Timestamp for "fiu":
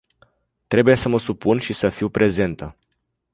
1.89-2.09